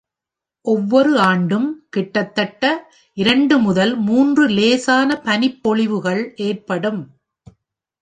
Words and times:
ஒவ்வொரு 0.65 1.19
ஆண்டும் 1.19 1.67
கிட்டத்தட்ட 1.89 2.91
இரண்டு 3.17 3.57
முதல் 3.57 3.95
மூன்று 3.99 4.47
லேசான 4.49 5.21
பனிப்பொழிவுகள் 5.25 6.23
ஏற்படும். 6.41 7.01